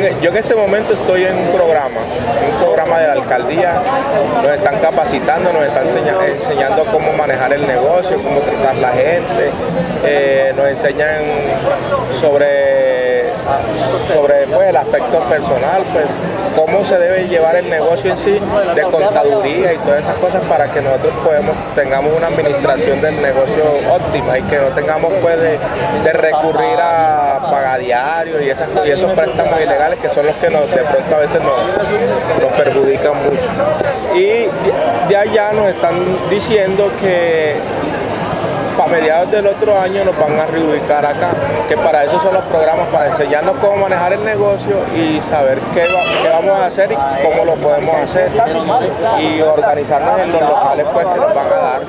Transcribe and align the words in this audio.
Yo 0.00 0.30
en 0.30 0.36
este 0.36 0.54
momento 0.54 0.92
estoy 0.92 1.24
en 1.24 1.36
un 1.36 1.48
programa, 1.48 2.00
un 2.52 2.62
programa 2.62 3.00
de 3.00 3.06
la 3.08 3.12
alcaldía, 3.14 3.72
nos 4.44 4.52
están 4.52 4.78
capacitando, 4.78 5.52
nos 5.52 5.64
están 5.64 5.88
enseñando 5.88 6.84
cómo 6.84 7.12
manejar 7.14 7.52
el 7.52 7.66
negocio, 7.66 8.16
cómo 8.22 8.38
tratar 8.38 8.76
la 8.76 8.92
gente, 8.92 9.50
eh, 10.04 10.52
nos 10.56 10.68
enseñan 10.68 11.24
sobre, 12.20 13.24
sobre 14.06 14.46
pues, 14.46 14.68
el 14.68 14.76
aspecto 14.76 15.18
personal, 15.28 15.82
pues 15.92 16.06
cómo 16.54 16.84
se 16.84 16.96
debe 16.96 17.26
llevar 17.26 17.56
el 17.56 17.68
negocio 17.68 18.12
en 18.12 18.18
sí, 18.18 18.38
de 18.76 18.82
contaduría 18.82 19.72
y 19.72 19.78
todas 19.78 20.02
esas 20.02 20.16
cosas 20.18 20.44
para 20.44 20.68
que 20.72 20.80
nosotros 20.80 21.12
podemos, 21.24 21.56
tengamos 21.74 22.16
una 22.16 22.28
administración 22.28 23.00
del 23.00 23.20
negocio 23.20 23.64
óptima 23.90 24.38
y 24.38 24.42
que 24.42 24.58
no 24.58 24.68
tengamos 24.68 25.12
pues 25.20 25.40
de 25.42 26.12
recurrir 26.12 26.78
a 26.80 27.40
pagar 27.50 27.77
y, 28.40 28.48
esas, 28.50 28.68
y 28.86 28.90
esos 28.90 29.12
préstamos 29.12 29.60
ilegales 29.60 29.98
que 29.98 30.08
son 30.08 30.26
los 30.26 30.36
que 30.36 30.50
nos, 30.50 30.70
de 30.70 30.82
pronto 30.82 31.16
a 31.16 31.18
veces 31.18 31.40
nos, 31.42 32.42
nos 32.42 32.52
perjudican 32.52 33.14
mucho. 33.16 34.16
Y 34.16 34.48
de 35.08 35.16
allá 35.16 35.52
nos 35.52 35.68
están 35.68 35.94
diciendo 36.30 36.90
que 37.00 37.56
para 38.78 38.90
mediados 38.90 39.30
del 39.32 39.44
otro 39.48 39.78
año 39.80 40.04
nos 40.04 40.16
van 40.16 40.38
a 40.38 40.46
reubicar 40.46 41.04
acá, 41.04 41.30
que 41.68 41.76
para 41.76 42.04
eso 42.04 42.20
son 42.20 42.32
los 42.32 42.44
programas, 42.44 42.86
para 42.88 43.08
enseñarnos 43.08 43.56
cómo 43.56 43.76
manejar 43.76 44.12
el 44.12 44.24
negocio 44.24 44.76
y 44.94 45.20
saber 45.20 45.58
qué, 45.74 45.84
qué 46.22 46.28
vamos 46.28 46.56
a 46.56 46.66
hacer 46.66 46.92
y 46.92 46.94
cómo 46.94 47.44
lo 47.44 47.54
podemos 47.56 47.96
hacer 47.96 48.30
y 49.20 49.40
organizarnos 49.42 50.20
en 50.20 50.32
los 50.32 50.40
locales 50.40 50.86
pues, 50.92 51.06
que 51.06 51.20
nos 51.20 51.34
van 51.34 51.46
a 51.46 51.56
dar. 51.56 51.82